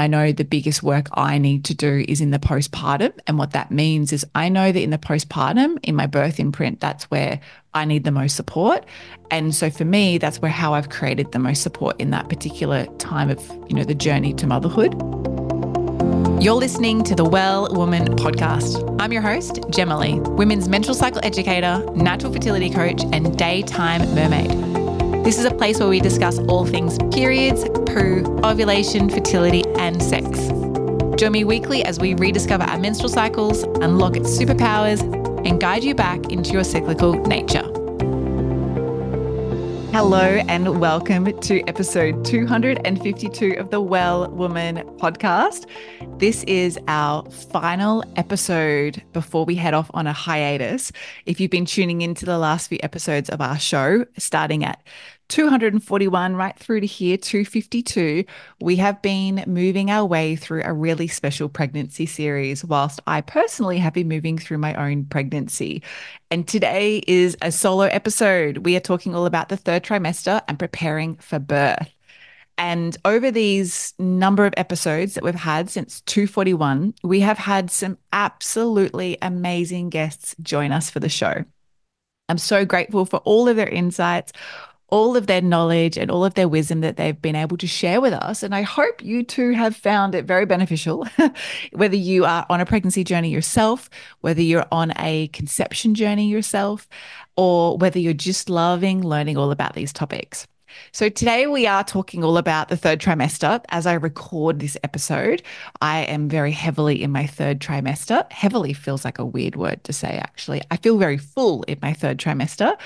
[0.00, 3.12] I know the biggest work I need to do is in the postpartum.
[3.26, 6.78] And what that means is I know that in the postpartum, in my birth imprint,
[6.78, 7.40] that's where
[7.74, 8.86] I need the most support.
[9.32, 12.86] And so for me, that's where how I've created the most support in that particular
[12.98, 14.94] time of, you know, the journey to motherhood.
[16.40, 18.96] You're listening to the Well Woman podcast.
[19.00, 24.77] I'm your host, Jema Lee, women's menstrual cycle educator, natural fertility coach, and daytime mermaid.
[25.24, 30.26] This is a place where we discuss all things periods, poo, ovulation, fertility, and sex.
[31.18, 35.00] Join me weekly as we rediscover our menstrual cycles, unlock its superpowers,
[35.46, 37.57] and guide you back into your cyclical nature.
[39.90, 45.66] Hello, and welcome to episode 252 of the Well Woman podcast.
[46.18, 50.92] This is our final episode before we head off on a hiatus.
[51.24, 54.82] If you've been tuning into the last few episodes of our show, starting at
[55.28, 58.24] 241 right through to here, 252,
[58.60, 63.78] we have been moving our way through a really special pregnancy series, whilst I personally
[63.78, 65.82] have been moving through my own pregnancy.
[66.30, 68.58] And today is a solo episode.
[68.58, 71.92] We are talking all about the third trimester and preparing for birth.
[72.56, 77.98] And over these number of episodes that we've had since 241, we have had some
[78.12, 81.44] absolutely amazing guests join us for the show.
[82.28, 84.32] I'm so grateful for all of their insights,
[84.88, 88.00] all of their knowledge and all of their wisdom that they've been able to share
[88.00, 88.42] with us.
[88.42, 91.06] And I hope you too have found it very beneficial,
[91.72, 96.88] whether you are on a pregnancy journey yourself, whether you're on a conception journey yourself,
[97.36, 100.46] or whether you're just loving learning all about these topics.
[100.92, 103.64] So, today we are talking all about the third trimester.
[103.70, 105.42] As I record this episode,
[105.80, 108.30] I am very heavily in my third trimester.
[108.30, 110.62] Heavily feels like a weird word to say, actually.
[110.70, 112.76] I feel very full in my third trimester.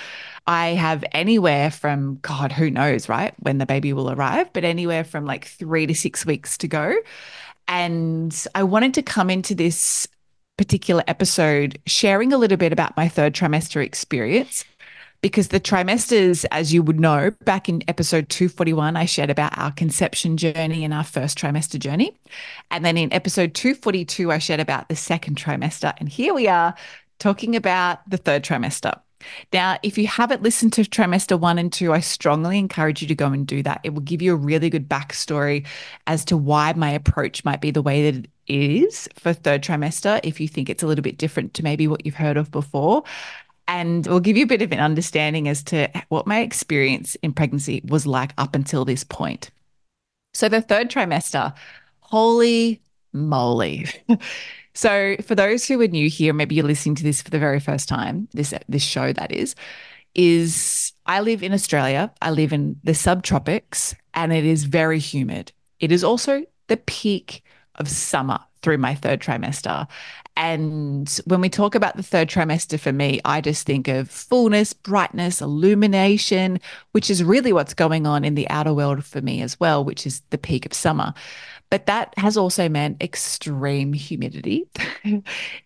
[0.47, 5.05] I have anywhere from, God, who knows, right, when the baby will arrive, but anywhere
[5.05, 6.95] from like three to six weeks to go.
[7.69, 10.09] And I wanted to come into this
[10.57, 14.65] particular episode sharing a little bit about my third trimester experience
[15.23, 19.71] because the trimesters, as you would know, back in episode 241, I shared about our
[19.71, 22.19] conception journey and our first trimester journey.
[22.73, 25.95] And then in episode 242, I shared about the second trimester.
[25.99, 26.75] And here we are
[27.21, 29.01] talking about the third trimester.
[29.53, 33.15] Now, if you haven't listened to trimester one and two, I strongly encourage you to
[33.15, 33.81] go and do that.
[33.85, 35.67] It will give you a really good backstory
[36.07, 40.21] as to why my approach might be the way that it is for third trimester,
[40.25, 43.05] if you think it's a little bit different to maybe what you've heard of before
[43.69, 47.33] and will give you a bit of an understanding as to what my experience in
[47.33, 49.51] pregnancy was like up until this point.
[50.35, 51.55] So, the third trimester,
[52.01, 52.83] holy
[53.13, 53.87] moly.
[54.75, 57.61] so, for those who are new here, maybe you're listening to this for the very
[57.61, 59.55] first time, this this show that is,
[60.15, 62.13] is I live in Australia.
[62.23, 65.53] I live in the subtropics and it is very humid.
[65.81, 67.43] It is also the peak
[67.77, 69.87] of summer through my third trimester.
[70.37, 74.73] And when we talk about the third trimester for me, I just think of fullness,
[74.73, 76.59] brightness, illumination,
[76.93, 80.07] which is really what's going on in the outer world for me as well, which
[80.07, 81.13] is the peak of summer.
[81.73, 84.67] But that has also meant extreme humidity.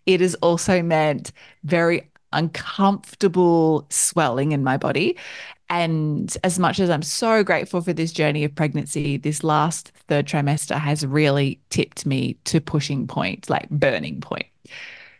[0.06, 1.32] it has also meant
[1.64, 5.16] very uncomfortable swelling in my body.
[5.68, 10.28] And as much as I'm so grateful for this journey of pregnancy, this last third
[10.28, 14.46] trimester has really tipped me to pushing point, like burning point.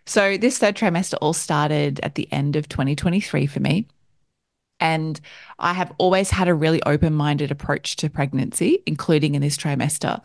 [0.04, 3.88] So this third trimester all started at the end of 2023 for me.
[4.80, 5.20] And
[5.58, 10.20] I have always had a really open minded approach to pregnancy, including in this trimester.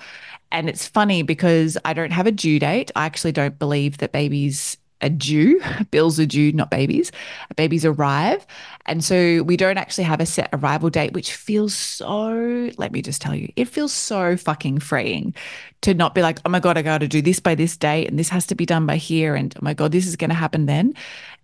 [0.51, 2.91] And it's funny because I don't have a due date.
[2.95, 5.61] I actually don't believe that babies are due.
[5.91, 7.11] Bills are due, not babies.
[7.55, 8.45] Babies arrive.
[8.85, 13.01] And so we don't actually have a set arrival date, which feels so, let me
[13.01, 15.33] just tell you, it feels so fucking freeing
[15.81, 18.07] to not be like, oh my God, I got to do this by this date
[18.07, 19.35] and this has to be done by here.
[19.35, 20.93] And oh my God, this is going to happen then.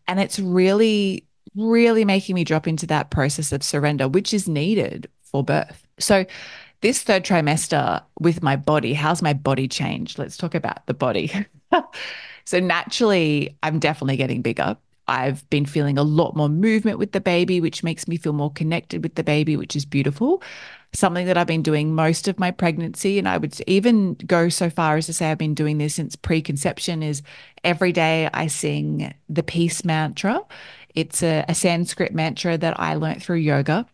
[0.08, 1.26] And it's really,
[1.56, 5.88] really making me drop into that process of surrender, which is needed for birth.
[6.00, 6.26] So,
[6.82, 10.20] this third trimester with my body, how's my body changed?
[10.20, 11.32] Let's talk about the body.
[12.48, 14.78] So naturally, I'm definitely getting bigger.
[15.10, 18.54] I've been feeling a lot more movement with the baby, which makes me feel more
[18.54, 20.42] connected with the baby, which is beautiful.
[20.94, 24.70] Something that I've been doing most of my pregnancy, and I would even go so
[24.70, 27.22] far as to say I've been doing this since preconception, is
[27.66, 30.40] every day I sing the peace mantra.
[30.98, 33.86] It's a, a Sanskrit mantra that I learned through yoga.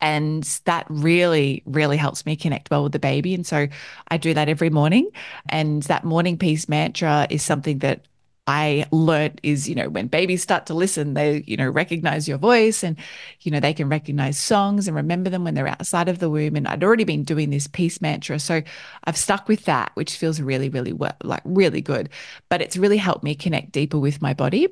[0.00, 3.34] And that really, really helps me connect well with the baby.
[3.34, 3.68] And so
[4.08, 5.10] I do that every morning.
[5.50, 8.06] And that morning peace mantra is something that
[8.46, 12.38] I learned is, you know, when babies start to listen, they, you know, recognize your
[12.38, 12.96] voice and,
[13.40, 16.54] you know, they can recognize songs and remember them when they're outside of the womb.
[16.54, 18.38] And I'd already been doing this peace mantra.
[18.38, 18.62] So
[19.04, 22.08] I've stuck with that, which feels really, really well like really good.
[22.48, 24.68] But it's really helped me connect deeper with my body.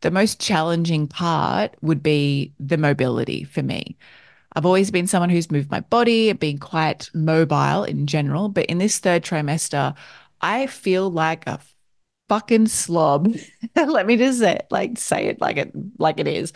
[0.00, 3.98] The most challenging part would be the mobility for me.
[4.54, 8.48] I've always been someone who's moved my body and been quite mobile in general.
[8.48, 9.94] But in this third trimester,
[10.40, 11.60] I feel like a
[12.28, 13.34] fucking slob.
[13.76, 16.52] Let me just say it, like say it like it like it is.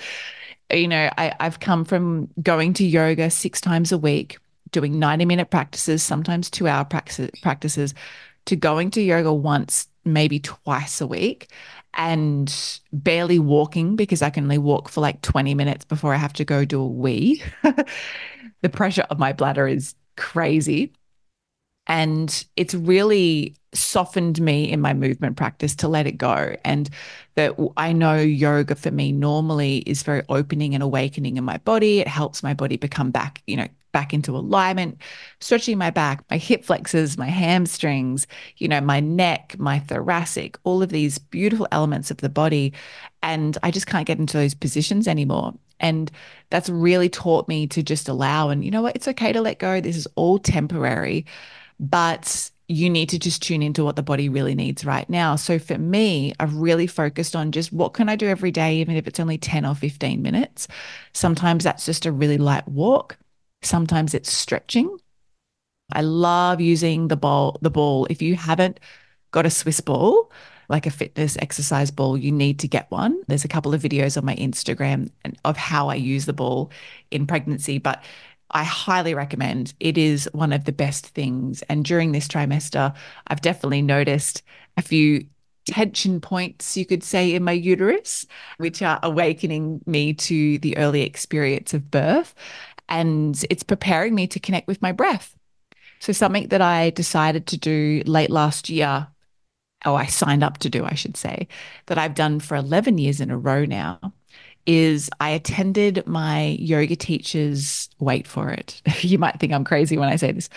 [0.73, 4.39] You know, I, I've come from going to yoga six times a week,
[4.71, 7.95] doing 90 minute practices, sometimes two hour practices, practices,
[8.47, 11.51] to going to yoga once, maybe twice a week,
[11.95, 16.33] and barely walking because I can only walk for like 20 minutes before I have
[16.35, 17.43] to go do a wee.
[18.63, 20.93] the pressure of my bladder is crazy.
[21.87, 26.57] And it's really softened me in my movement practice to let it go.
[26.65, 26.91] And
[27.35, 32.01] that I know yoga for me normally is very opening and awakening in my body.
[32.01, 34.99] It helps my body become back, you know, back into alignment,
[35.41, 38.27] stretching my back, my hip flexors, my hamstrings,
[38.57, 42.73] you know, my neck, my thoracic, all of these beautiful elements of the body.
[43.23, 45.55] And I just can't get into those positions anymore.
[45.81, 46.11] And
[46.51, 49.59] that's really taught me to just allow and, you know what, it's okay to let
[49.59, 49.81] go.
[49.81, 51.27] This is all temporary
[51.83, 55.37] but you need to just tune into what the body really needs right now.
[55.37, 58.97] So for me, I've really focused on just what can I do every day, even
[58.97, 60.69] if it's only 10 or 15 minutes.
[61.13, 63.19] Sometimes that's just a really light walk.
[63.63, 64.99] Sometimes it's stretching.
[65.93, 68.07] I love using the ball, the ball.
[68.09, 68.81] If you haven't
[69.31, 70.31] got a Swiss ball,
[70.69, 73.23] like a fitness exercise ball, you need to get one.
[73.29, 75.11] There's a couple of videos on my Instagram
[75.45, 76.71] of how I use the ball
[77.11, 78.03] in pregnancy, but
[78.53, 79.75] I highly recommend.
[79.81, 81.63] It is one of the best things.
[81.63, 82.95] And during this trimester,
[83.27, 84.43] I've definitely noticed
[84.77, 85.27] a few
[85.67, 88.27] tension points, you could say, in my uterus,
[88.59, 92.35] which are awakening me to the early experience of birth.
[92.89, 95.37] And it's preparing me to connect with my breath.
[96.01, 99.07] So, something that I decided to do late last year,
[99.87, 101.47] or I signed up to do, I should say,
[101.87, 104.13] that I've done for 11 years in a row now,
[104.67, 108.81] is I attended my yoga teacher's, wait for it.
[109.01, 110.49] you might think I'm crazy when I say this,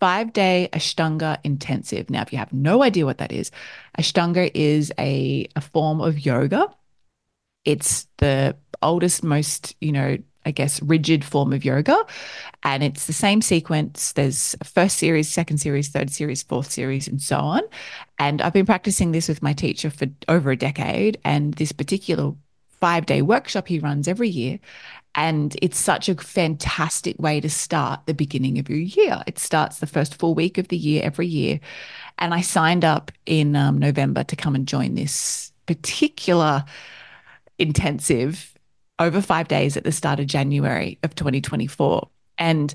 [0.00, 2.10] five day Ashtanga intensive.
[2.10, 3.50] Now, if you have no idea what that is,
[3.98, 6.66] Ashtanga is a, a form of yoga.
[7.64, 11.96] It's the oldest, most, you know, I guess, rigid form of yoga.
[12.64, 14.12] And it's the same sequence.
[14.12, 17.62] There's first series, second series, third series, fourth series, and so on.
[18.18, 21.18] And I've been practicing this with my teacher for over a decade.
[21.24, 22.32] And this particular
[22.82, 24.58] five day workshop he runs every year.
[25.14, 29.22] And it's such a fantastic way to start the beginning of your year.
[29.28, 31.60] It starts the first full week of the year every year.
[32.18, 36.64] And I signed up in um, November to come and join this particular
[37.56, 38.52] intensive
[38.98, 42.08] over five days at the start of January of 2024.
[42.36, 42.74] And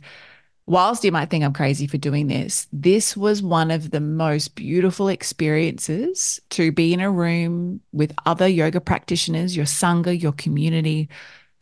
[0.68, 4.54] whilst you might think I'm crazy for doing this, this was one of the most
[4.56, 11.10] beautiful experiences to be in a room with other yoga practitioners, your Sangha, your community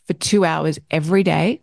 [0.07, 1.62] for two hours every day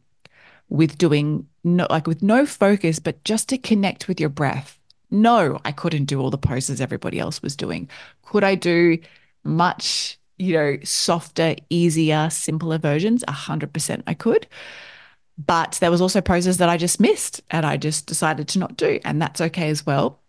[0.68, 4.78] with doing no, like with no focus, but just to connect with your breath.
[5.10, 7.88] No, I couldn't do all the poses everybody else was doing.
[8.22, 8.98] Could I do
[9.44, 13.22] much, you know, softer, easier, simpler versions?
[13.28, 14.46] A hundred percent I could.
[15.38, 18.76] But there was also poses that I just missed and I just decided to not
[18.76, 19.00] do.
[19.04, 20.20] And that's okay as well.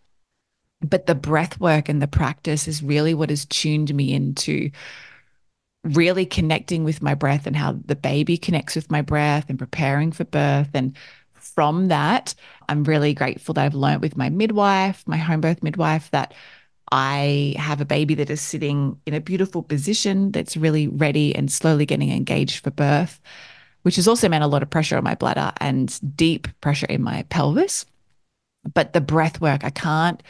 [0.81, 4.71] But the breath work and the practice is really what has tuned me into
[5.83, 10.11] really connecting with my breath and how the baby connects with my breath and preparing
[10.11, 10.69] for birth.
[10.73, 10.95] And
[11.33, 12.33] from that,
[12.69, 16.33] I'm really grateful that I've learned with my midwife, my home birth midwife, that
[16.91, 21.51] I have a baby that is sitting in a beautiful position that's really ready and
[21.51, 23.19] slowly getting engaged for birth
[23.83, 27.01] which has also meant a lot of pressure on my bladder and deep pressure in
[27.01, 27.85] my pelvis.
[28.73, 30.21] But the breath work, I can't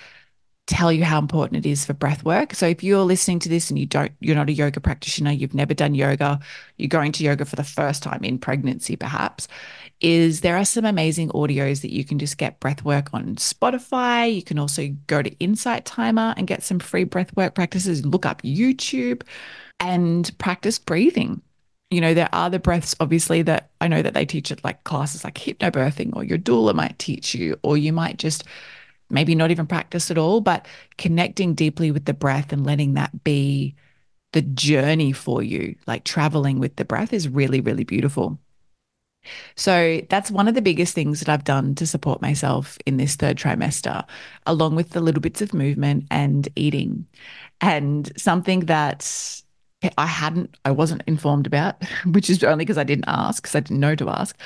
[0.65, 2.53] tell you how important it is for breath work.
[2.53, 5.53] So if you're listening to this and you don't you're not a yoga practitioner, you've
[5.53, 6.39] never done yoga,
[6.77, 9.47] you're going to yoga for the first time in pregnancy perhaps,
[9.99, 14.33] is there are some amazing audios that you can just get breath work on Spotify.
[14.33, 18.25] You can also go to Insight Timer and get some free breath work practices, look
[18.25, 19.23] up YouTube
[19.79, 21.41] and practice breathing
[21.93, 24.83] you know, there are the breaths, obviously, that I know that they teach at like
[24.83, 28.43] classes like hypnobirthing, or your doula might teach you, or you might just
[29.09, 33.23] maybe not even practice at all, but connecting deeply with the breath and letting that
[33.23, 33.75] be
[34.31, 38.39] the journey for you, like traveling with the breath is really, really beautiful.
[39.55, 43.15] So that's one of the biggest things that I've done to support myself in this
[43.15, 44.03] third trimester,
[44.45, 47.05] along with the little bits of movement and eating.
[47.61, 49.42] And something that
[49.97, 51.75] I hadn't, I wasn't informed about,
[52.05, 54.37] which is only because I didn't ask, because I didn't know to ask,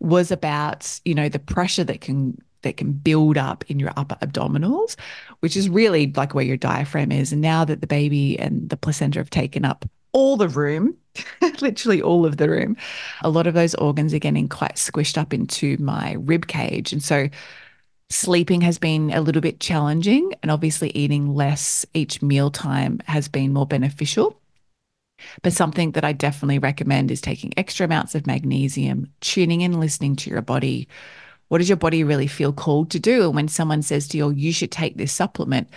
[0.00, 4.16] was about, you know, the pressure that can that can build up in your upper
[4.16, 4.96] abdominals,
[5.40, 7.32] which is really like where your diaphragm is.
[7.32, 10.96] And now that the baby and the placenta have taken up all the room,
[11.60, 12.76] literally all of the room,
[13.22, 16.92] a lot of those organs are getting quite squished up into my rib cage.
[16.92, 17.28] And so
[18.10, 20.32] sleeping has been a little bit challenging.
[20.42, 24.40] And obviously, eating less each mealtime has been more beneficial.
[25.42, 30.16] But something that I definitely recommend is taking extra amounts of magnesium, tuning in, listening
[30.16, 30.88] to your body.
[31.48, 33.24] What does your body really feel called to do?
[33.24, 35.68] And when someone says to you, oh, you should take this supplement,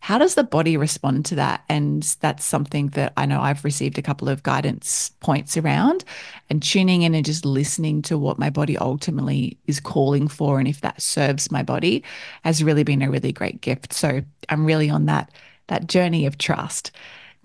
[0.00, 1.64] how does the body respond to that?
[1.68, 6.04] And that's something that I know I've received a couple of guidance points around
[6.48, 10.58] and tuning in and just listening to what my body ultimately is calling for.
[10.58, 12.04] And if that serves my body
[12.44, 13.92] has really been a really great gift.
[13.92, 15.32] So I'm really on that,
[15.66, 16.92] that journey of trust.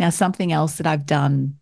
[0.01, 1.59] Now, something else that I've done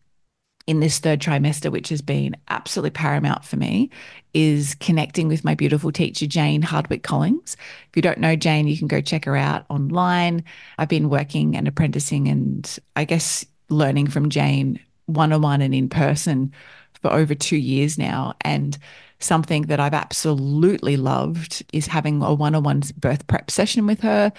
[0.65, 3.89] in this third trimester, which has been absolutely paramount for me,
[4.33, 7.57] is connecting with my beautiful teacher, Jane Hardwick Collings.
[7.89, 10.45] If you don't know Jane, you can go check her out online.
[10.77, 15.75] I've been working and apprenticing and I guess learning from Jane one on one and
[15.75, 16.53] in person
[17.01, 18.35] for over two years now.
[18.39, 18.77] And
[19.19, 23.99] something that I've absolutely loved is having a one on one birth prep session with
[23.99, 24.31] her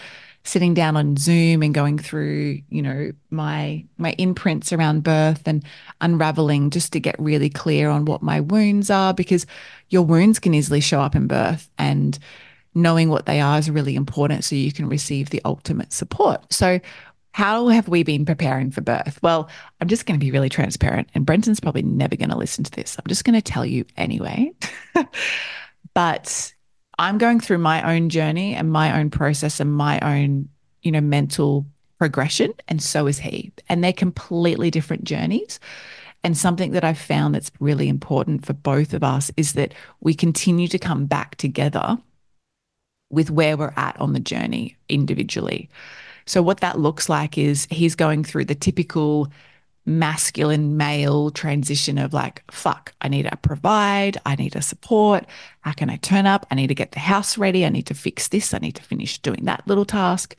[0.51, 5.65] sitting down on Zoom and going through, you know, my my imprints around birth and
[6.01, 9.47] unraveling just to get really clear on what my wounds are because
[9.91, 12.19] your wounds can easily show up in birth and
[12.75, 16.53] knowing what they are is really important so you can receive the ultimate support.
[16.53, 16.81] So
[17.33, 19.21] how have we been preparing for birth?
[19.23, 19.49] Well,
[19.81, 22.71] I'm just going to be really transparent, and Brenton's probably never going to listen to
[22.73, 22.97] this.
[22.99, 24.53] I'm just going to tell you anyway.
[25.95, 26.53] but
[27.01, 30.51] I'm going through my own journey and my own process and my own,
[30.83, 31.65] you know, mental
[31.97, 32.53] progression.
[32.69, 33.53] And so is he.
[33.71, 35.59] And they're completely different journeys.
[36.23, 40.13] And something that I've found that's really important for both of us is that we
[40.13, 41.97] continue to come back together
[43.09, 45.71] with where we're at on the journey individually.
[46.27, 49.33] So, what that looks like is he's going through the typical
[49.91, 55.27] masculine male transition of like, fuck, I need to provide, I need to support.
[55.61, 56.47] How can I turn up?
[56.51, 57.67] I need to get the house ready.
[57.67, 58.55] I need to fix this.
[58.55, 60.37] I need to finish doing that little task,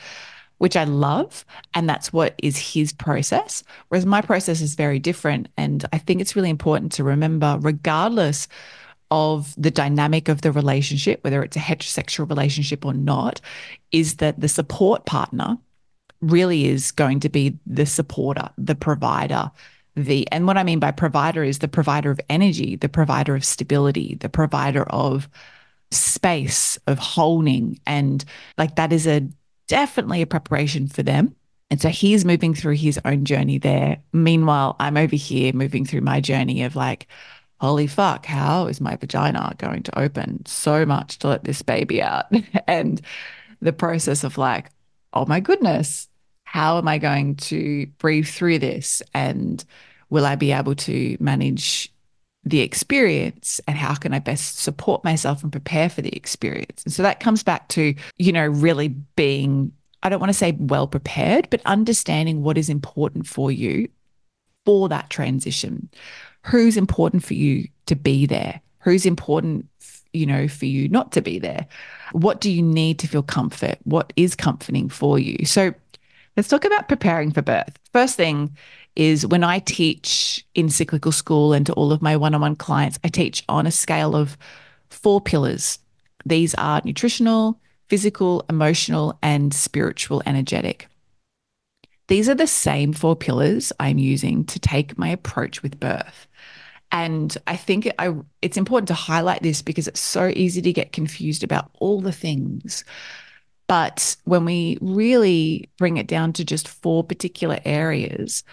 [0.58, 1.46] which I love.
[1.74, 3.64] And that's what is his process.
[3.90, 5.50] Whereas my process is very different.
[5.58, 8.48] And I think it's really important to remember, regardless
[9.12, 13.42] of the dynamic of the relationship, whether it's a heterosexual relationship or not,
[13.92, 15.58] is that the support partner
[16.22, 19.52] really is going to be the supporter, the provider,
[19.96, 23.44] the and what I mean by provider is the provider of energy, the provider of
[23.44, 25.28] stability, the provider of
[25.92, 27.80] space, of holding.
[27.86, 28.24] And
[28.58, 29.28] like that is a
[29.68, 31.36] definitely a preparation for them.
[31.70, 33.98] And so he's moving through his own journey there.
[34.12, 37.08] Meanwhile, I'm over here moving through my journey of like,
[37.62, 42.02] holy fuck, how is my vagina going to open so much to let this baby
[42.02, 42.26] out?
[42.68, 43.02] and
[43.62, 44.72] the process of like,
[45.14, 46.10] oh my goodness,
[46.52, 49.02] how am I going to breathe through this?
[49.14, 49.64] And
[50.10, 51.90] will I be able to manage
[52.44, 53.62] the experience?
[53.70, 56.84] And how can I best support myself and prepare for the experience?
[56.84, 59.72] And so that comes back to, you know, really being,
[60.04, 63.88] I don't want to say well prepared, but understanding what is important for you
[64.66, 65.88] for that transition.
[66.44, 68.60] Who's important for you to be there?
[68.80, 69.68] Who's important,
[70.12, 71.66] you know, for you not to be there?
[72.12, 73.78] What do you need to feel comfort?
[73.86, 75.46] What is comforting for you?
[75.46, 75.74] So
[76.38, 77.78] Let's talk about preparing for birth.
[77.92, 78.56] First thing
[78.96, 82.56] is when I teach in cyclical school and to all of my one on one
[82.56, 84.38] clients, I teach on a scale of
[84.90, 85.80] four pillars.
[86.26, 87.60] These are nutritional,
[87.90, 90.88] physical, emotional, and spiritual energetic.
[92.08, 96.28] These are the same four pillars I'm using to take my approach with birth.
[96.92, 100.92] And I think I, it's important to highlight this because it's so easy to get
[100.92, 102.84] confused about all the things.
[103.72, 108.44] But when we really bring it down to just four particular areas,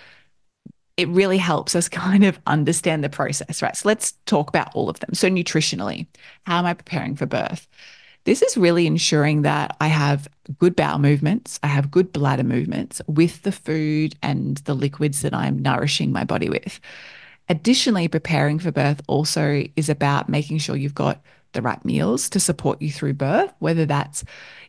[0.97, 3.77] it really helps us kind of understand the process, right?
[3.77, 5.15] So let's talk about all of them.
[5.15, 6.07] So, nutritionally,
[6.47, 7.67] how am I preparing for birth?
[8.27, 13.03] This is really ensuring that I have good bowel movements, I have good bladder movements
[13.09, 16.79] with the food and the liquids that I'm nourishing my body with.
[17.49, 21.21] Additionally, preparing for birth also is about making sure you've got
[21.55, 24.25] the right meals to support you through birth, whether that's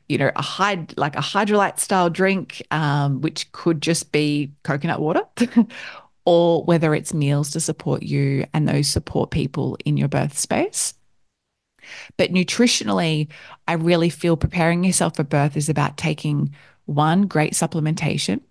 [0.10, 5.00] you know, a hyd like a Hydralyte style drink, um, which could just be coconut
[5.00, 5.22] water,
[6.26, 10.96] or whether it's meals to support you and those support people in your birth space.
[12.18, 13.30] But nutritionally,
[13.68, 16.54] I really feel preparing yourself for birth is about taking
[16.86, 18.42] one, great supplementation,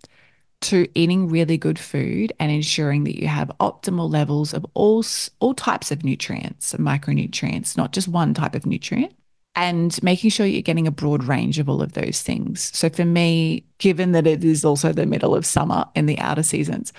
[0.61, 5.05] to eating really good food and ensuring that you have optimal levels of all,
[5.39, 9.15] all types of nutrients, micronutrients, not just one type of nutrient
[9.59, 12.71] and making sure you're getting a broad range of all of those things.
[12.77, 16.45] So for me, given that it is also the middle of summer in the outer
[16.45, 16.93] seasons,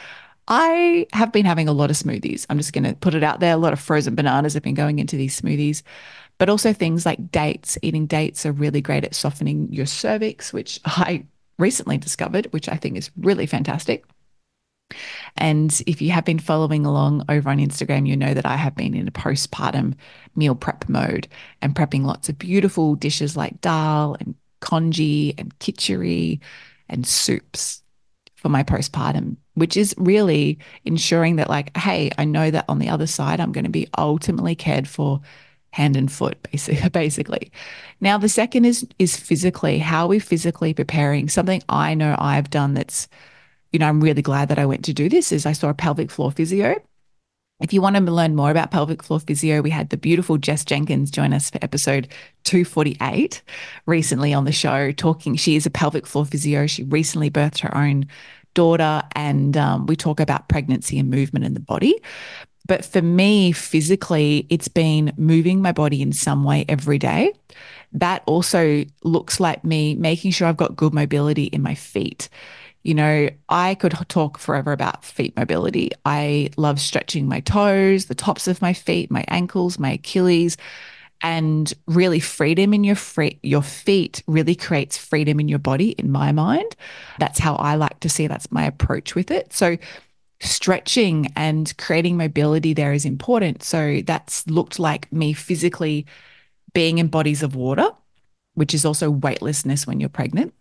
[0.50, 2.46] I have been having a lot of smoothies.
[2.50, 3.54] I'm just going to put it out there.
[3.54, 5.84] A lot of frozen bananas have been going into these smoothies,
[6.38, 7.78] but also things like dates.
[7.82, 11.25] Eating dates are really great at softening your cervix, which I
[11.60, 14.04] recently discovered, which I think is really fantastic.
[15.38, 18.75] And if you have been following along over on Instagram, you know that I have
[18.75, 19.96] been in a postpartum
[20.36, 21.27] meal prep mode
[21.62, 26.39] and prepping lots of beautiful dishes like dal and congee and kitchery
[26.89, 27.84] and soups
[28.36, 32.89] for my postpartum, which is really ensuring that, like, hey, I know that on the
[32.89, 35.22] other side, I'm going to be ultimately cared for
[35.72, 36.38] hand and foot
[36.91, 37.51] basically.
[38.01, 41.29] Now the second is is physically how are we physically preparing?
[41.29, 43.08] Something i know i've done that's
[43.72, 45.74] you know, I'm really glad that I went to do this is I saw a
[45.74, 46.76] pelvic floor physio.
[47.62, 50.64] If you want to learn more about pelvic floor physio, we had the beautiful Jess
[50.64, 52.08] Jenkins join us for episode
[52.46, 53.42] 248
[53.86, 55.36] recently on the show, talking.
[55.36, 56.68] She is a pelvic floor physio.
[56.68, 58.08] She recently birthed her own
[58.54, 62.02] daughter, and um, we talk about pregnancy and movement in the body.
[62.66, 67.34] But for me, physically, it's been moving my body in some way every day.
[67.92, 72.30] That also looks like me making sure I've got good mobility in my feet.
[72.89, 75.91] You know, I could talk forever about feet mobility.
[76.05, 80.58] I love stretching my toes, the tops of my feet, my ankles, my Achilles,
[81.22, 86.12] and really freedom in your free, your feet really creates freedom in your body in
[86.12, 86.75] my mind.
[87.19, 89.53] That's how I like to see that's my approach with it.
[89.53, 89.77] So
[90.41, 93.62] stretching and creating mobility there is important.
[93.62, 96.08] So that's looked like me physically
[96.74, 97.91] being in bodies of water,
[98.55, 100.55] which is also weightlessness when you're pregnant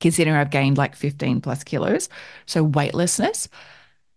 [0.00, 2.08] considering I've gained like 15 plus kilos.
[2.46, 3.48] So, weightlessness.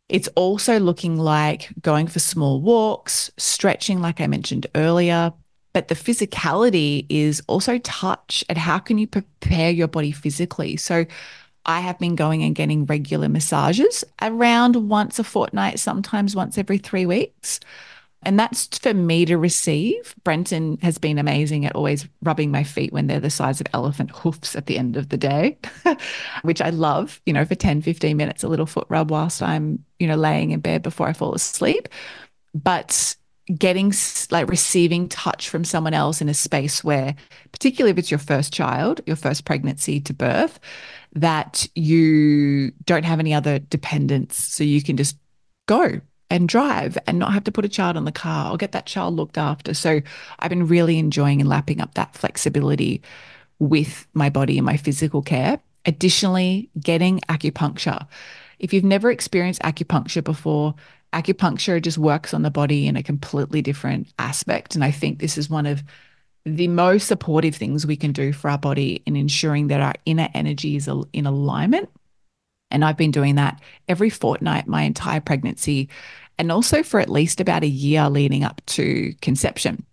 [0.09, 5.33] It's also looking like going for small walks, stretching, like I mentioned earlier.
[5.73, 10.77] But the physicality is also touch and how can you prepare your body physically?
[10.77, 11.05] So,
[11.65, 16.77] I have been going and getting regular massages around once a fortnight, sometimes once every
[16.77, 17.61] three weeks.
[18.25, 20.15] And that's for me to receive.
[20.23, 24.11] Brenton has been amazing at always rubbing my feet when they're the size of elephant
[24.11, 25.57] hoofs at the end of the day,
[26.43, 29.83] which I love, you know, for 10, 15 minutes, a little foot rub whilst I'm,
[29.99, 31.89] you know, laying in bed before I fall asleep.
[32.53, 33.15] But
[33.53, 33.93] getting
[34.31, 37.15] like receiving touch from someone else in a space where,
[37.51, 40.59] particularly if it's your first child, your first pregnancy to birth,
[41.13, 44.37] that you don't have any other dependents.
[44.37, 45.17] So you can just
[45.67, 45.99] go
[46.33, 48.87] and drive and not have to put a child in the car or get that
[48.87, 49.71] child looked after.
[49.75, 50.01] So
[50.39, 53.03] I've been really enjoying and lapping up that flexibility
[53.59, 55.59] with my body and my physical care.
[55.85, 58.07] Additionally, getting acupuncture.
[58.57, 60.73] If you've never experienced acupuncture before,
[61.13, 64.73] acupuncture just works on the body in a completely different aspect.
[64.73, 65.83] And I think this is one of
[66.45, 70.29] the most supportive things we can do for our body in ensuring that our inner
[70.33, 71.89] energy is in alignment.
[72.71, 75.89] And I've been doing that every fortnight my entire pregnancy
[76.37, 79.85] and also for at least about a year leading up to conception.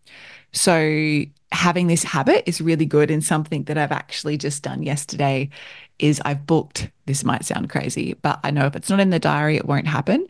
[0.53, 5.51] So having this habit is really good and something that I've actually just done yesterday
[5.99, 9.19] is I've booked this might sound crazy but I know if it's not in the
[9.19, 10.27] diary it won't happen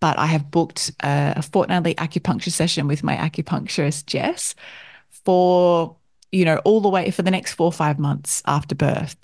[0.00, 4.54] but I have booked a, a fortnightly acupuncture session with my acupuncturist Jess
[5.10, 5.96] for
[6.32, 9.16] you know all the way for the next 4 or 5 months after birth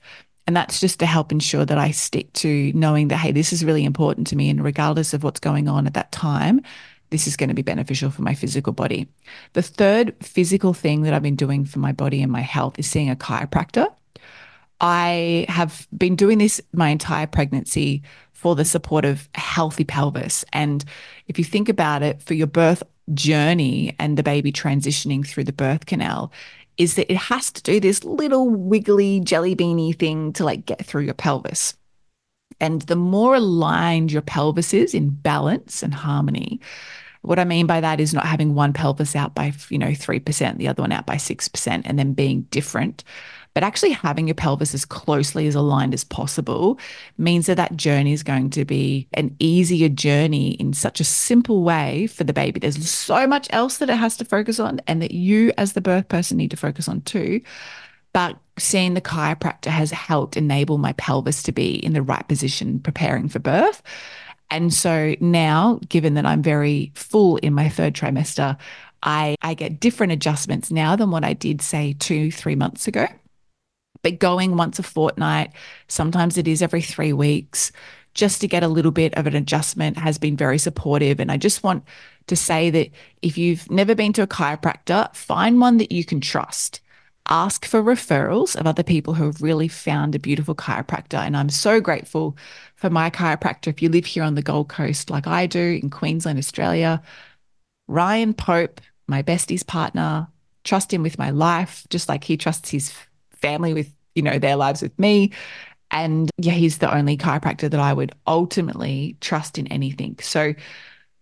[0.47, 3.65] and that's just to help ensure that I stick to knowing that, hey, this is
[3.65, 4.51] really important to me.
[4.51, 6.63] And regardless of what's going on at that time,
[7.11, 9.07] this is going to be beneficial for my physical body.
[9.53, 12.91] The third physical thing that I've been doing for my body and my health is
[12.91, 13.87] seeing a chiropractor.
[14.81, 18.03] I have been doing this my entire pregnancy
[18.33, 20.45] for the support of healthy pelvis.
[20.53, 20.85] And
[21.29, 22.83] if you think about it, for your birth
[23.15, 26.33] journey and the baby transitioning through the birth canal,
[26.79, 30.85] is that it has to do this little wiggly jelly beany thing to like get
[30.85, 31.75] through your pelvis.
[32.61, 36.61] And the more aligned your pelvis is in balance and harmony,
[37.23, 40.59] what I mean by that is not having one pelvis out by, you know, 3%,
[40.59, 43.05] the other one out by 6%, and then being different
[43.55, 46.79] but actually having your pelvis as closely as aligned as possible
[47.19, 51.63] means that that journey is going to be an easier journey in such a simple
[51.63, 52.61] way for the baby.
[52.61, 55.81] There's so much else that it has to focus on and that you as the
[55.81, 57.41] birth person need to focus on too.
[58.13, 62.81] But seeing the chiropractor has helped enable my pelvis to be in the right position
[62.81, 63.83] preparing for birth.
[64.51, 68.59] And so now, given that I'm very full in my third trimester,
[69.03, 73.07] I, I get different adjustments now than what I did, say, two, three months ago.
[74.03, 75.53] But going once a fortnight,
[75.89, 77.73] sometimes it is every three weeks,
[78.15, 81.19] just to get a little bit of an adjustment has been very supportive.
[81.21, 81.85] And I just want
[82.27, 82.91] to say that
[83.23, 86.81] if you've never been to a chiropractor, find one that you can trust
[87.29, 91.19] ask for referrals of other people who have really found a beautiful chiropractor.
[91.19, 92.37] And I'm so grateful
[92.75, 93.69] for my chiropractor.
[93.69, 97.03] If you live here on the Gold Coast, like I do in Queensland, Australia,
[97.87, 100.29] Ryan Pope, my bestie's partner,
[100.65, 102.93] trust him with my life, just like he trusts his
[103.43, 105.33] family with, you know, their lives with me.
[105.91, 110.17] And yeah, he's the only chiropractor that I would ultimately trust in anything.
[110.23, 110.55] So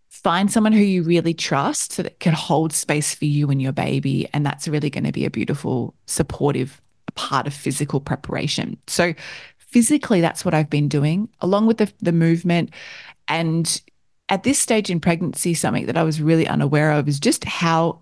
[0.09, 3.73] find someone who you really trust so that can hold space for you and your
[3.73, 4.29] baby.
[4.33, 6.81] And that's really going to be a beautiful, supportive
[7.15, 8.77] part of physical preparation.
[8.87, 9.15] So,
[9.59, 12.71] physically, that's what I've been doing, along with the, the movement.
[13.29, 13.81] And
[14.29, 18.01] at this stage in pregnancy, something that I was really unaware of is just how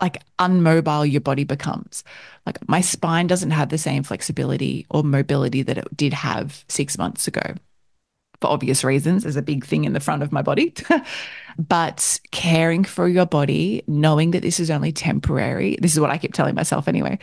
[0.00, 2.04] like unmobile your body becomes.
[2.46, 6.98] Like my spine doesn't have the same flexibility or mobility that it did have six
[6.98, 7.54] months ago
[8.40, 10.74] for obvious reasons as a big thing in the front of my body.
[11.58, 16.18] but caring for your body, knowing that this is only temporary, this is what I
[16.18, 17.18] keep telling myself anyway,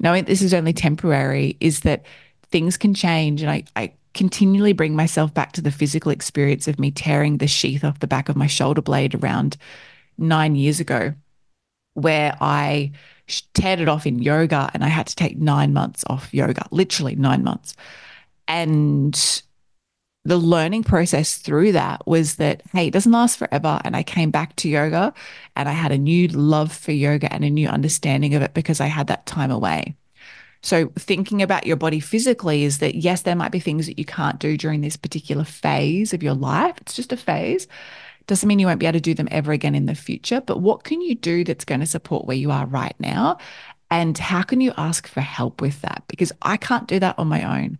[0.00, 2.04] knowing this is only temporary is that
[2.50, 3.42] things can change.
[3.42, 7.46] And I, I continually bring myself back to the physical experience of me tearing the
[7.46, 9.56] sheath off the back of my shoulder blade around
[10.18, 11.14] nine years ago,
[11.96, 12.92] where I
[13.26, 17.16] teared it off in yoga and I had to take nine months off yoga, literally
[17.16, 17.74] nine months.
[18.46, 19.42] And
[20.24, 23.80] the learning process through that was that, hey, it doesn't last forever.
[23.84, 25.14] And I came back to yoga
[25.54, 28.80] and I had a new love for yoga and a new understanding of it because
[28.80, 29.96] I had that time away.
[30.62, 34.04] So, thinking about your body physically is that, yes, there might be things that you
[34.04, 36.76] can't do during this particular phase of your life.
[36.80, 37.68] It's just a phase.
[38.26, 40.40] Doesn't mean you won't be able to do them ever again in the future.
[40.40, 43.38] But what can you do that's going to support where you are right now?
[43.90, 46.02] And how can you ask for help with that?
[46.08, 47.78] Because I can't do that on my own.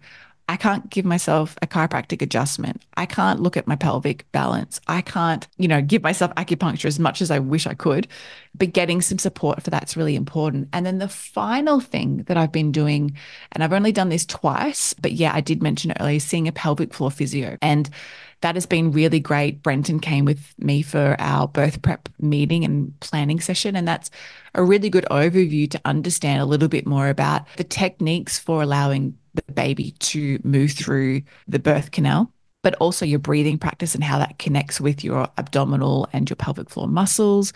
[0.48, 2.82] I can't give myself a chiropractic adjustment.
[2.96, 4.80] I can't look at my pelvic balance.
[4.86, 8.06] I can't, you know, give myself acupuncture as much as I wish I could.
[8.54, 10.68] But getting some support for that's really important.
[10.72, 13.16] And then the final thing that I've been doing,
[13.50, 16.94] and I've only done this twice, but yeah, I did mention earlier, seeing a pelvic
[16.94, 17.58] floor physio.
[17.60, 17.90] And
[18.42, 19.62] that has been really great.
[19.62, 23.76] Brenton came with me for our birth prep meeting and planning session.
[23.76, 24.10] And that's
[24.54, 29.16] a really good overview to understand a little bit more about the techniques for allowing
[29.34, 34.18] the baby to move through the birth canal, but also your breathing practice and how
[34.18, 37.52] that connects with your abdominal and your pelvic floor muscles,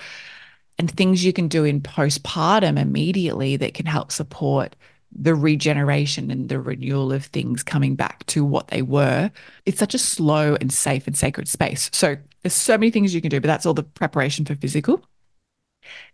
[0.79, 4.77] and things you can do in postpartum immediately that can help support
[5.13, 9.31] the regeneration and the renewal of things coming back to what they were.
[9.67, 11.91] It's such a slow and safe and sacred space.
[11.93, 15.03] So there's so many things you can do, but that's all the preparation for physical.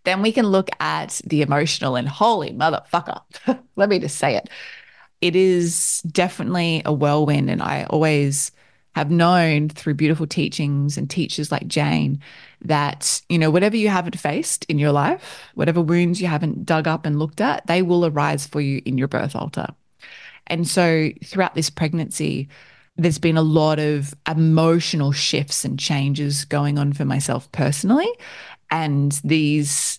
[0.04, 3.20] Then we can look at the emotional and holy motherfucker.
[3.76, 4.48] Let me just say it
[5.20, 7.50] it is definitely a whirlwind.
[7.50, 8.52] And I always
[8.96, 12.18] have known through beautiful teachings and teachers like Jane
[12.62, 16.88] that, you know, whatever you haven't faced in your life, whatever wounds you haven't dug
[16.88, 19.66] up and looked at, they will arise for you in your birth altar.
[20.46, 22.48] And so throughout this pregnancy,
[22.96, 28.08] there's been a lot of emotional shifts and changes going on for myself personally.
[28.70, 29.95] And these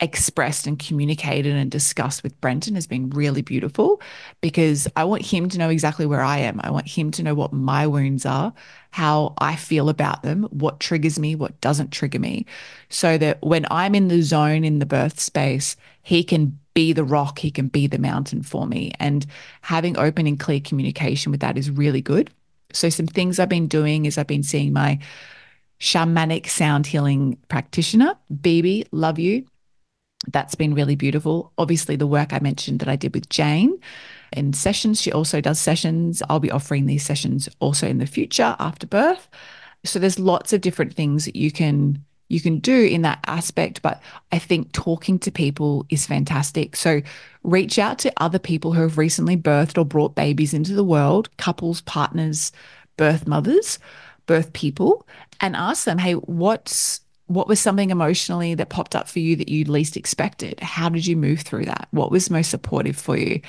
[0.00, 4.00] expressed and communicated and discussed with Brenton has been really beautiful
[4.40, 6.60] because I want him to know exactly where I am.
[6.64, 8.52] I want him to know what my wounds are,
[8.90, 12.44] how I feel about them, what triggers me, what doesn't trigger me,
[12.88, 17.04] so that when I'm in the zone in the birth space, he can be the
[17.04, 18.90] rock, he can be the mountain for me.
[18.98, 19.24] And
[19.62, 22.30] having open and clear communication with that is really good.
[22.72, 24.98] So, some things I've been doing is I've been seeing my
[25.78, 29.46] shamanic sound healing practitioner, BB, love you
[30.32, 31.52] that's been really beautiful.
[31.58, 33.78] Obviously, the work I mentioned that I did with Jane
[34.32, 36.22] in sessions, she also does sessions.
[36.28, 39.28] I'll be offering these sessions also in the future after birth.
[39.84, 43.82] So there's lots of different things that you can you can do in that aspect,
[43.82, 46.74] but I think talking to people is fantastic.
[46.74, 47.02] So
[47.42, 51.28] reach out to other people who have recently birthed or brought babies into the world,
[51.36, 52.50] couples, partners,
[52.96, 53.78] birth mothers,
[54.26, 55.06] birth people,
[55.40, 59.48] and ask them, hey, what's what was something emotionally that popped up for you that
[59.48, 60.60] you least expected?
[60.60, 61.88] How did you move through that?
[61.90, 63.40] What was most supportive for you?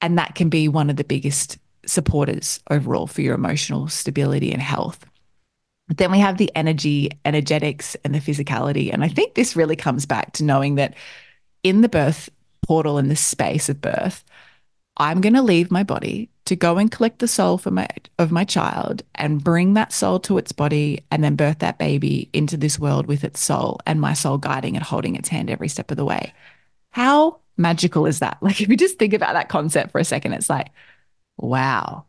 [0.00, 4.60] And that can be one of the biggest supporters overall for your emotional stability and
[4.60, 5.06] health.
[5.88, 8.92] But then we have the energy, energetics, and the physicality.
[8.92, 10.94] And I think this really comes back to knowing that
[11.62, 12.28] in the birth
[12.66, 14.24] portal, in the space of birth,
[14.96, 18.32] I'm going to leave my body to go and collect the soul for my, of
[18.32, 22.56] my child and bring that soul to its body and then birth that baby into
[22.56, 25.90] this world with its soul and my soul guiding and holding its hand every step
[25.90, 26.32] of the way.
[26.90, 28.38] How magical is that?
[28.42, 30.68] Like, if you just think about that concept for a second, it's like,
[31.36, 32.04] wow.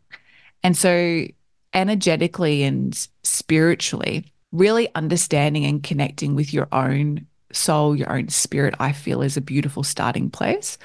[0.62, 1.26] And so,
[1.74, 8.92] energetically and spiritually, really understanding and connecting with your own soul, your own spirit, I
[8.92, 10.78] feel is a beautiful starting place.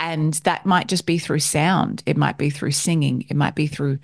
[0.00, 3.66] And that might just be through sound, it might be through singing, it might be
[3.66, 3.98] through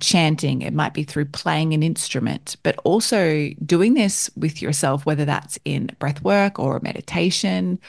[0.00, 5.24] chanting, it might be through playing an instrument, but also doing this with yourself, whether
[5.24, 7.80] that's in breath work or a meditation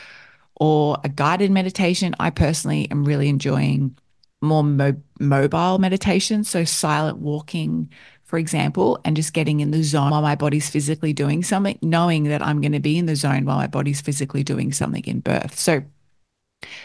[0.55, 2.15] or a guided meditation.
[2.19, 3.95] I personally am really enjoying
[4.41, 7.91] more mo- mobile meditation, so silent walking,
[8.23, 12.23] for example, and just getting in the zone while my body's physically doing something, knowing
[12.23, 15.19] that I'm going to be in the zone while my body's physically doing something in
[15.19, 15.59] birth.
[15.59, 15.83] So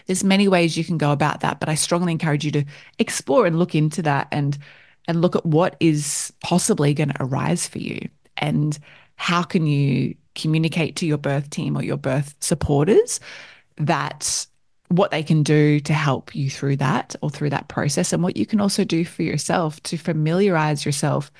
[0.06, 2.64] there's many ways you can go about that, but I strongly encourage you to
[2.98, 4.58] explore and look into that and
[5.08, 8.08] and look at what is possibly going to arise for you.
[8.36, 8.78] And
[9.16, 13.18] how can you communicate to your birth team or your birth supporters
[13.76, 14.46] that
[14.88, 18.12] what they can do to help you through that or through that process?
[18.12, 21.32] And what you can also do for yourself to familiarize yourself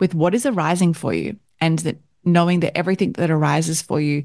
[0.00, 4.24] with what is arising for you and that knowing that everything that arises for you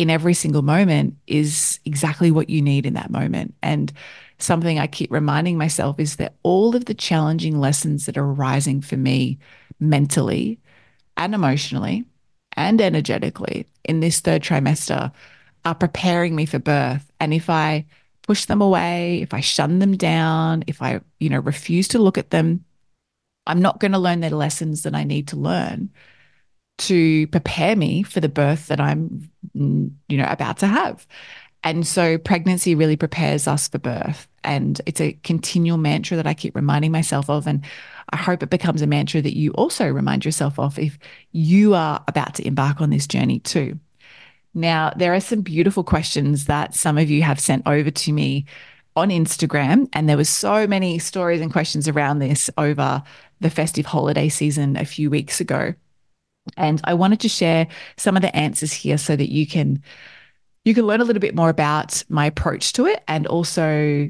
[0.00, 3.52] in every single moment is exactly what you need in that moment.
[3.62, 3.92] And
[4.38, 8.80] something I keep reminding myself is that all of the challenging lessons that are arising
[8.80, 9.38] for me
[9.78, 10.58] mentally
[11.18, 12.06] and emotionally
[12.56, 15.12] and energetically in this third trimester
[15.66, 17.12] are preparing me for birth.
[17.20, 17.84] And if I
[18.22, 22.16] push them away, if I shun them down, if I, you know, refuse to look
[22.16, 22.64] at them,
[23.46, 25.90] I'm not going to learn the lessons that I need to learn
[26.80, 31.06] to prepare me for the birth that I'm, you know, about to have.
[31.62, 34.26] And so pregnancy really prepares us for birth.
[34.42, 37.46] And it's a continual mantra that I keep reminding myself of.
[37.46, 37.64] And
[38.10, 40.98] I hope it becomes a mantra that you also remind yourself of if
[41.32, 43.78] you are about to embark on this journey too.
[44.54, 48.46] Now, there are some beautiful questions that some of you have sent over to me
[48.96, 49.88] on Instagram.
[49.92, 53.02] And there was so many stories and questions around this over
[53.40, 55.74] the festive holiday season a few weeks ago.
[56.56, 59.82] And I wanted to share some of the answers here so that you can
[60.64, 64.08] you can learn a little bit more about my approach to it and also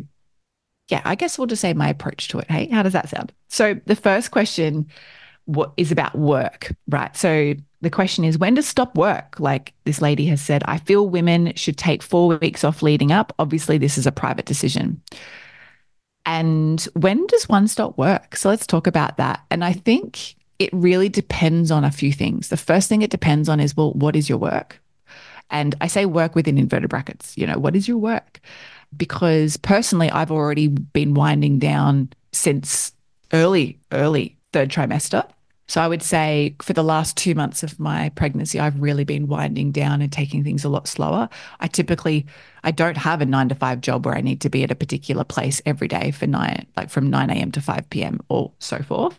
[0.89, 2.51] yeah, I guess we'll just say my approach to it.
[2.51, 3.33] Hey, how does that sound?
[3.49, 4.89] So the first question
[5.45, 7.17] what is about work, right?
[7.17, 9.41] So the question is when to stop work?
[9.41, 13.33] Like this lady has said, I feel women should take 4 weeks off leading up.
[13.39, 15.01] Obviously, this is a private decision.
[16.27, 18.37] And when does one stop work?
[18.37, 19.41] So let's talk about that.
[19.51, 22.49] And I think it really depends on a few things.
[22.49, 24.81] The first thing it depends on is, well, what is your work?
[25.49, 28.41] And I say work within inverted brackets, you know, what is your work?
[28.97, 32.93] Because personally, I've already been winding down since
[33.33, 35.29] early, early third trimester.
[35.67, 39.29] So I would say for the last two months of my pregnancy, I've really been
[39.29, 41.29] winding down and taking things a lot slower.
[41.61, 42.27] I typically
[42.65, 44.75] I don't have a nine to five job where I need to be at a
[44.75, 47.53] particular place every day for nine, like from 9 a.m.
[47.53, 48.21] to 5 p.m.
[48.29, 49.19] or so forth.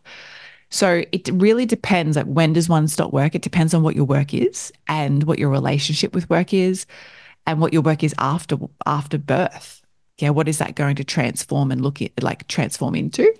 [0.71, 3.35] So it really depends like when does one stop work?
[3.35, 6.85] It depends on what your work is and what your relationship with work is
[7.45, 9.81] and what your work is after after birth.
[10.17, 13.33] Yeah, what is that going to transform and look at like transform into?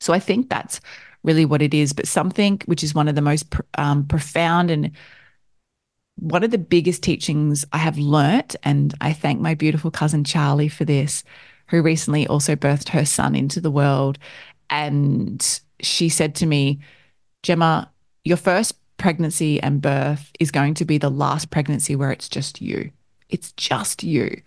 [0.00, 0.80] So I think that's
[1.24, 1.92] really what it is.
[1.92, 4.92] But something which is one of the most um, profound and
[6.16, 10.68] one of the biggest teachings I have learnt, and I thank my beautiful cousin Charlie
[10.68, 11.24] for this,
[11.68, 14.18] who recently also birthed her son into the world.
[14.70, 16.80] And she said to me,
[17.42, 17.88] Jema,
[18.24, 22.60] your first pregnancy and birth is going to be the last pregnancy where it's just
[22.60, 22.90] you.
[23.28, 24.40] It's just you.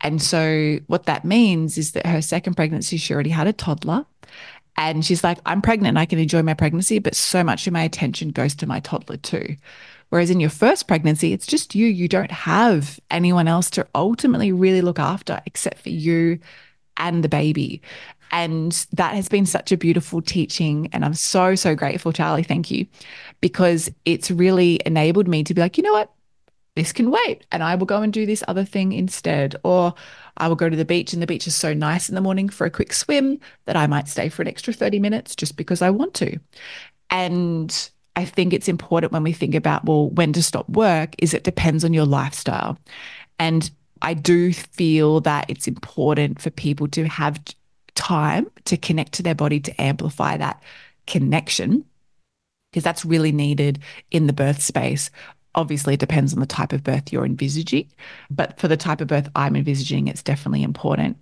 [0.00, 4.06] And so, what that means is that her second pregnancy, she already had a toddler.
[4.76, 5.98] And she's like, I'm pregnant.
[5.98, 9.16] I can enjoy my pregnancy, but so much of my attention goes to my toddler
[9.16, 9.56] too.
[10.10, 11.86] Whereas in your first pregnancy, it's just you.
[11.86, 16.38] You don't have anyone else to ultimately really look after except for you
[16.96, 17.82] and the baby.
[18.30, 20.88] And that has been such a beautiful teaching.
[20.92, 22.42] And I'm so, so grateful, Charlie.
[22.42, 22.86] Thank you.
[23.40, 26.12] Because it's really enabled me to be like, you know what?
[26.76, 27.44] This can wait.
[27.50, 29.56] And I will go and do this other thing instead.
[29.64, 29.94] Or
[30.36, 32.48] I will go to the beach, and the beach is so nice in the morning
[32.48, 35.82] for a quick swim that I might stay for an extra 30 minutes just because
[35.82, 36.38] I want to.
[37.10, 41.34] And I think it's important when we think about, well, when to stop work, is
[41.34, 42.78] it depends on your lifestyle.
[43.38, 43.70] And
[44.02, 47.40] I do feel that it's important for people to have
[47.98, 50.62] time to connect to their body to amplify that
[51.08, 51.84] connection
[52.70, 53.80] because that's really needed
[54.12, 55.10] in the birth space.
[55.56, 57.90] Obviously, it depends on the type of birth you're envisaging,
[58.30, 61.16] but for the type of birth I'm envisaging, it's definitely important.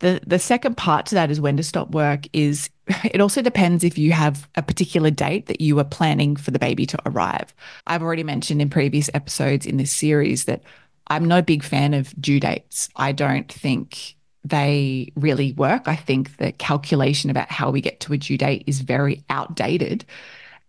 [0.00, 2.68] The the second part to that is when to stop work is
[3.04, 6.58] it also depends if you have a particular date that you are planning for the
[6.58, 7.54] baby to arrive.
[7.86, 10.62] I've already mentioned in previous episodes in this series that
[11.06, 12.90] I'm no big fan of due dates.
[12.96, 15.88] I don't think they really work.
[15.88, 20.04] I think the calculation about how we get to a due date is very outdated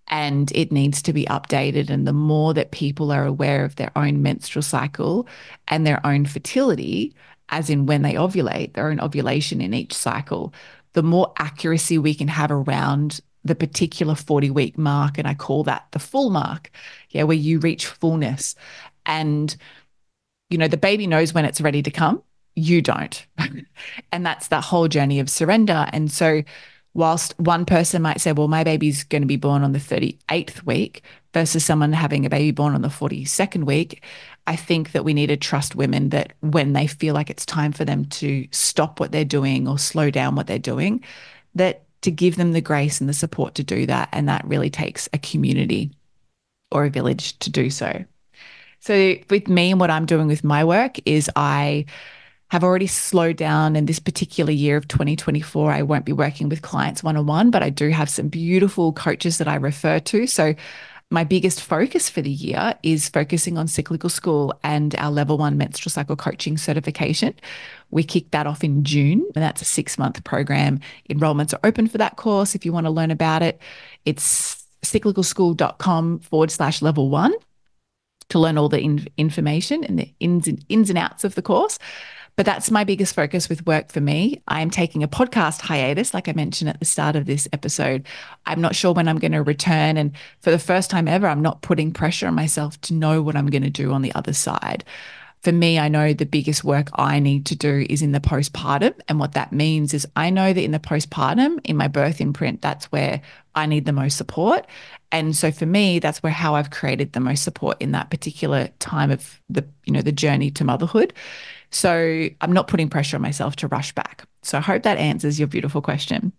[0.08, 1.90] and it needs to be updated.
[1.90, 5.28] And the more that people are aware of their own menstrual cycle
[5.68, 7.16] and their own fertility,
[7.50, 10.54] as in when they ovulate, their own ovulation in each cycle,
[10.94, 15.18] the more accuracy we can have around the particular 40 week mark.
[15.18, 16.72] And I call that the full mark,
[17.10, 18.56] yeah, where you reach fullness.
[19.06, 19.56] And,
[20.50, 22.24] you know, the baby knows when it's ready to come,
[22.56, 23.26] you don't.
[24.12, 25.88] and that's that whole journey of surrender.
[25.92, 26.44] And so,
[26.94, 30.66] whilst one person might say, well, my baby's going to be born on the 38th
[30.66, 34.04] week versus someone having a baby born on the 42nd week,
[34.48, 37.74] I think that we need to trust women that when they feel like it's time
[37.74, 41.04] for them to stop what they're doing or slow down what they're doing,
[41.56, 44.08] that to give them the grace and the support to do that.
[44.14, 45.92] And that really takes a community
[46.72, 48.06] or a village to do so.
[48.80, 51.86] So, with me and what I'm doing with my work is I
[52.50, 55.72] have already slowed down in this particular year of 2024.
[55.72, 58.94] I won't be working with clients one on one, but I do have some beautiful
[58.94, 60.28] coaches that I refer to.
[60.28, 60.54] So
[61.12, 65.58] my biggest focus for the year is focusing on cyclical school and our level one
[65.58, 67.36] menstrual cycle coaching certification.
[67.92, 70.80] We kicked that off in June, and that's a six month program.
[71.10, 73.62] Enrollments are open for that course if you want to learn about it.
[74.06, 77.34] It's cyclicalschool.com forward slash level one
[78.30, 81.42] to learn all the in- information and the ins and, ins and outs of the
[81.42, 81.78] course.
[82.36, 84.42] But that's my biggest focus with work for me.
[84.48, 88.06] I am taking a podcast hiatus, like I mentioned at the start of this episode.
[88.46, 89.96] I'm not sure when I'm going to return.
[89.96, 93.38] And for the first time ever, I'm not putting pressure on myself to know what
[93.38, 94.84] I'm going to do on the other side.
[95.44, 99.00] For me, I know the biggest work I need to do is in the postpartum.
[99.08, 102.62] And what that means is I know that in the postpartum, in my birth imprint,
[102.62, 103.22] that's where
[103.54, 104.66] I need the most support.
[105.12, 108.70] And so for me, that's where how I've created the most support in that particular
[108.80, 111.14] time of the, you know, the journey to motherhood.
[111.72, 114.26] So I'm not putting pressure on myself to rush back.
[114.44, 116.32] So I hope that answers your beautiful question.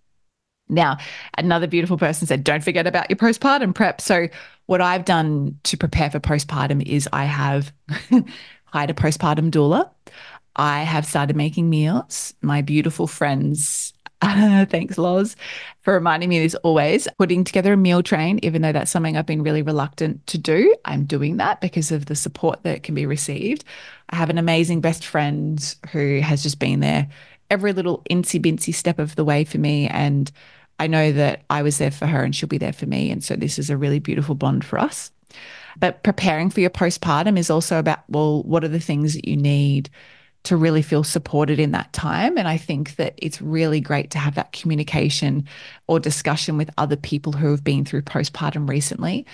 [0.68, 0.98] Now,
[1.38, 4.00] another beautiful person said, don't forget about your postpartum prep.
[4.00, 4.28] So,
[4.66, 7.72] what I've done to prepare for postpartum is I have
[8.64, 9.88] hired a postpartum doula.
[10.56, 12.34] I have started making meals.
[12.42, 13.92] My beautiful friends
[14.70, 15.36] Thanks, Loz,
[15.82, 17.06] for reminding me this always.
[17.18, 20.74] Putting together a meal train, even though that's something I've been really reluctant to do,
[20.84, 23.64] I'm doing that because of the support that can be received.
[24.10, 27.08] I have an amazing best friend who has just been there
[27.50, 29.88] every little incy bincy step of the way for me.
[29.88, 30.30] And
[30.78, 33.10] I know that I was there for her and she'll be there for me.
[33.10, 35.10] And so this is a really beautiful bond for us.
[35.78, 39.36] But preparing for your postpartum is also about, well, what are the things that you
[39.36, 39.90] need
[40.46, 42.38] to really feel supported in that time.
[42.38, 45.44] And I think that it's really great to have that communication
[45.88, 49.26] or discussion with other people who have been through postpartum recently.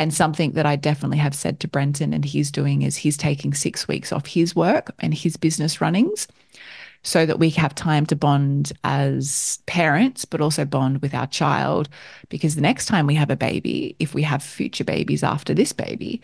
[0.00, 3.54] And something that I definitely have said to Brenton and he's doing is he's taking
[3.54, 6.26] six weeks off his work and his business runnings
[7.06, 11.88] so that we have time to bond as parents, but also bond with our child.
[12.28, 15.72] Because the next time we have a baby, if we have future babies after this
[15.72, 16.20] baby,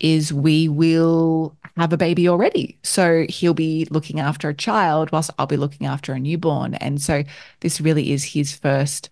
[0.00, 2.78] is we will have a baby already.
[2.82, 6.74] So he'll be looking after a child whilst I'll be looking after a newborn.
[6.74, 7.24] And so
[7.60, 9.08] this really is his first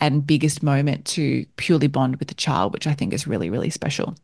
[0.00, 3.70] and biggest moment to purely bond with the child, which I think is really, really
[3.70, 4.16] special.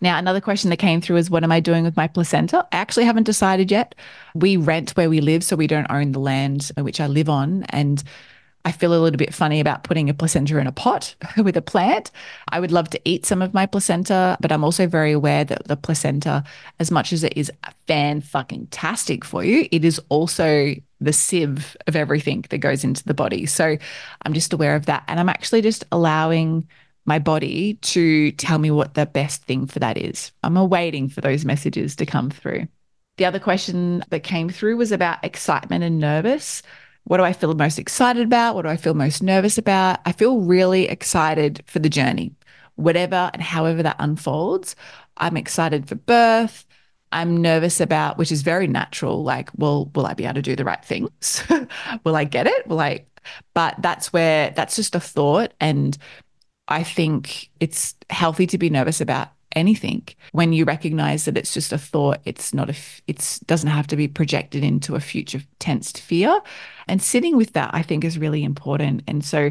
[0.00, 2.66] Now, another question that came through is what am I doing with my placenta?
[2.72, 3.94] I actually haven't decided yet.
[4.34, 7.64] We rent where we live, so we don't own the land which I live on.
[7.70, 8.02] And
[8.68, 11.62] I feel a little bit funny about putting a placenta in a pot with a
[11.62, 12.10] plant.
[12.50, 15.68] I would love to eat some of my placenta, but I'm also very aware that
[15.68, 16.44] the placenta,
[16.78, 17.50] as much as it is
[17.86, 23.02] fan fucking tastic for you, it is also the sieve of everything that goes into
[23.04, 23.46] the body.
[23.46, 23.78] So
[24.26, 25.02] I'm just aware of that.
[25.08, 26.68] And I'm actually just allowing
[27.06, 30.30] my body to tell me what the best thing for that is.
[30.42, 32.68] I'm awaiting for those messages to come through.
[33.16, 36.62] The other question that came through was about excitement and nervous.
[37.08, 38.54] What do I feel most excited about?
[38.54, 40.00] What do I feel most nervous about?
[40.04, 42.34] I feel really excited for the journey,
[42.76, 44.76] whatever and however that unfolds.
[45.16, 46.66] I'm excited for birth.
[47.10, 50.54] I'm nervous about, which is very natural, like, well, will I be able to do
[50.54, 51.42] the right things?
[52.04, 52.66] will I get it?
[52.66, 53.06] Will I?
[53.54, 55.54] But that's where that's just a thought.
[55.60, 55.96] And
[56.68, 61.72] I think it's healthy to be nervous about anything when you recognize that it's just
[61.72, 62.74] a thought it's not a
[63.06, 66.40] it doesn't have to be projected into a future tensed fear
[66.86, 69.50] and sitting with that i think is really important and so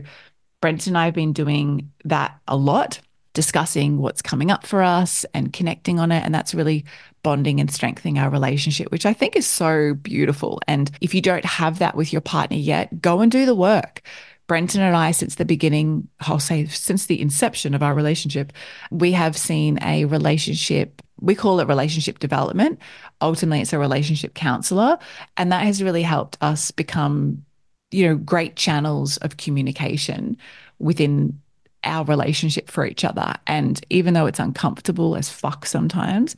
[0.61, 2.99] brent and i have been doing that a lot
[3.37, 6.23] discussing what's coming up for us and connecting on it.
[6.23, 6.85] And that's really
[7.21, 10.59] bonding and strengthening our relationship, which I think is so beautiful.
[10.67, 14.01] And if you don't have that with your partner yet, go and do the work.
[14.47, 18.53] Brenton and I, since the beginning, I'll say since the inception of our relationship,
[18.89, 21.01] we have seen a relationship.
[21.19, 22.79] We call it relationship development.
[23.21, 24.97] Ultimately, it's a relationship counselor.
[25.35, 27.43] And that has really helped us become,
[27.91, 30.37] you know, great channels of communication
[30.79, 31.39] within
[31.83, 33.35] our relationship for each other.
[33.47, 36.35] And even though it's uncomfortable as fuck sometimes,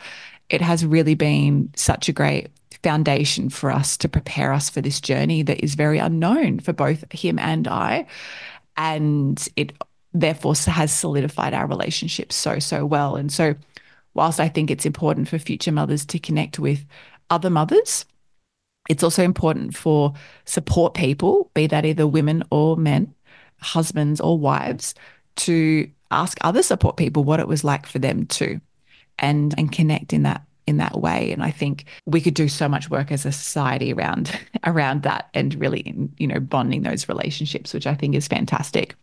[0.50, 2.50] it has really been such a great
[2.84, 7.12] foundation for us to prepare us for this journey that is very unknown for both
[7.12, 8.08] him and I.
[8.78, 9.74] And it
[10.14, 13.16] therefore has solidified our relationship so, so well.
[13.16, 13.56] And so,
[14.14, 16.86] whilst I think it's important for future mothers to connect with
[17.30, 18.06] other mothers,
[18.90, 20.14] it's also important for
[20.46, 23.14] support people, be that either women or men,
[23.62, 24.96] husbands or wives,
[25.36, 28.60] to ask other support people what it was like for them too
[29.20, 31.32] and and connect in that in that way.
[31.32, 35.30] And i think we could do so much work as a society around around that
[35.34, 38.96] and really you know bonding those relationships which i think is fantastic.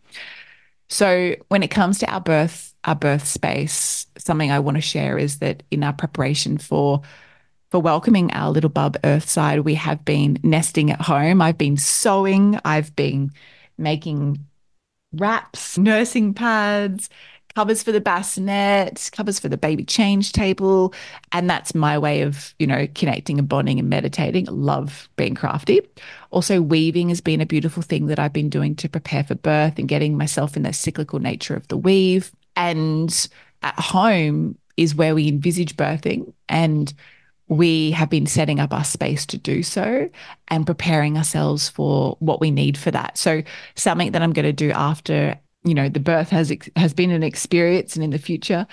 [0.89, 5.17] So when it comes to our birth our birth space something i want to share
[5.17, 7.01] is that in our preparation for
[7.69, 11.41] for welcoming our little bub earthside we have been nesting at home.
[11.41, 13.31] I've been sewing i've been
[13.77, 14.47] making
[15.13, 17.09] wraps, nursing pads,
[17.57, 20.93] covers for the bassinet, covers for the baby change table.
[21.31, 24.45] And that's my way of, you know, connecting and bonding and meditating.
[24.45, 25.81] Love being crafty.
[26.29, 29.79] Also, weaving has been a beautiful thing that I've been doing to prepare for birth
[29.79, 32.31] and getting myself in the cyclical nature of the weave.
[32.55, 33.27] And
[33.63, 36.31] at home is where we envisage birthing.
[36.47, 36.93] And
[37.47, 40.07] we have been setting up our space to do so
[40.49, 43.17] and preparing ourselves for what we need for that.
[43.17, 43.41] So
[43.73, 47.23] something that I'm going to do after, you know, the birth has has been an
[47.23, 48.67] experience and in the future,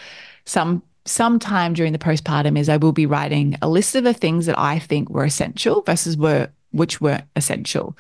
[0.45, 4.47] some sometime during the postpartum is I will be writing a list of the things
[4.47, 7.97] that I think were essential versus were which weren't essential.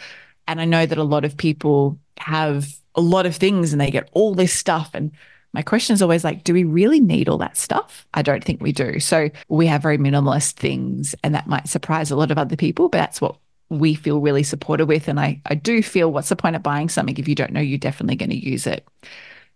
[0.48, 3.90] And I know that a lot of people have a lot of things and they
[3.90, 5.10] get all this stuff and
[5.54, 8.06] my question is always like, do we really need all that stuff?
[8.12, 8.98] I don't think we do.
[8.98, 12.88] So we have very minimalist things, and that might surprise a lot of other people,
[12.88, 13.36] but that's what
[13.70, 15.08] we feel really supported with.
[15.08, 17.60] And I, I do feel what's the point of buying something if you don't know
[17.60, 18.86] you're definitely going to use it?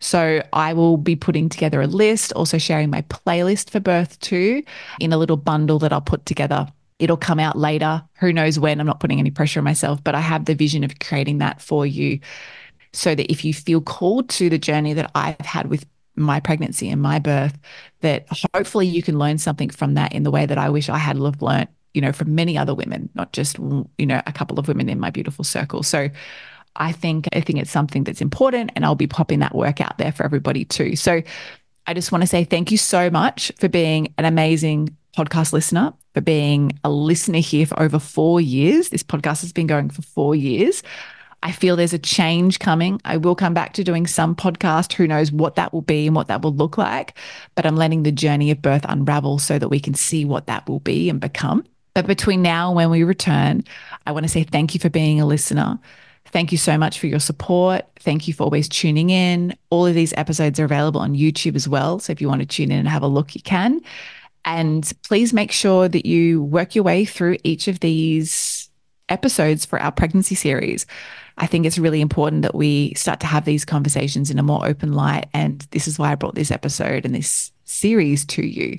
[0.01, 4.63] So I will be putting together a list, also sharing my playlist for birth too
[5.01, 6.69] in a little bundle that I'll put together.
[6.99, 8.03] It'll come out later.
[8.19, 8.81] Who knows when?
[8.81, 11.61] I'm not putting any pressure on myself, but I have the vision of creating that
[11.61, 12.21] for you
[12.93, 15.87] so that if you feel called to the journey that I've had with
[16.17, 17.57] my pregnancy and my birth,
[18.01, 20.99] that hopefully you can learn something from that in the way that I wish I
[20.99, 24.69] had learned, you know, from many other women, not just, you know, a couple of
[24.69, 25.83] women in my beautiful circle.
[25.83, 26.09] So
[26.77, 29.99] I think I think it's something that's important and I'll be popping that work out
[29.99, 30.97] there for everybody too.
[30.97, 31.23] So
[31.87, 35.93] I just want to say thank you so much for being an amazing podcast listener,
[36.15, 38.91] for being a listener here for over 4 years.
[38.91, 40.83] This podcast has been going for 4 years.
[41.43, 43.01] I feel there's a change coming.
[43.05, 44.93] I will come back to doing some podcast.
[44.93, 47.17] Who knows what that will be and what that will look like.
[47.55, 50.69] But I'm letting the journey of birth unravel so that we can see what that
[50.69, 51.65] will be and become.
[51.99, 53.65] But between now and when we return,
[54.07, 55.81] I want to say thank you for being a listener.
[56.27, 57.87] Thank you so much for your support.
[57.99, 59.59] Thank you for always tuning in.
[59.71, 61.99] All of these episodes are available on YouTube as well.
[61.99, 63.81] So if you want to tune in and have a look, you can.
[64.45, 68.71] And please make sure that you work your way through each of these
[69.09, 70.87] episodes for our pregnancy series.
[71.39, 74.65] I think it's really important that we start to have these conversations in a more
[74.65, 75.27] open light.
[75.35, 78.79] And this is why I brought this episode and this series to you.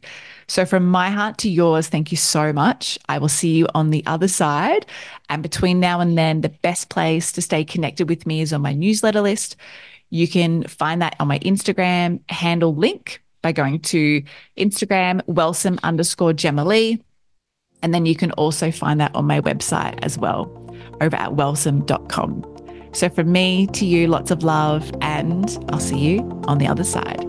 [0.49, 2.97] So, from my heart to yours, thank you so much.
[3.07, 4.87] I will see you on the other side.
[5.29, 8.63] And between now and then, the best place to stay connected with me is on
[8.63, 9.55] my newsletter list.
[10.09, 14.23] You can find that on my Instagram handle link by going to
[14.57, 16.99] Instagram, wellsome underscore Jema Lee.
[17.83, 20.51] And then you can also find that on my website as well
[20.99, 22.43] over at wellsome.com.
[22.91, 26.83] So, from me to you, lots of love, and I'll see you on the other
[26.83, 27.28] side.